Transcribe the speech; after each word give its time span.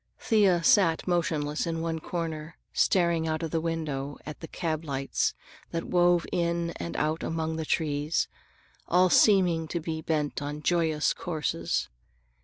Thea 0.19 0.63
sat 0.63 1.07
motionless 1.07 1.67
in 1.67 1.79
one 1.79 1.99
corner 1.99 2.57
staring 2.73 3.27
out 3.27 3.43
of 3.43 3.51
the 3.51 3.61
window 3.61 4.17
at 4.25 4.39
the 4.39 4.47
cab 4.47 4.83
lights 4.83 5.35
that 5.69 5.83
wove 5.83 6.25
in 6.31 6.71
and 6.77 6.97
out 6.97 7.21
among 7.21 7.57
the 7.57 7.65
trees, 7.65 8.27
all 8.87 9.11
seeming 9.11 9.67
to 9.67 9.79
be 9.79 10.01
bent 10.01 10.41
upon 10.41 10.63
joyous 10.63 11.13
courses. 11.13 11.87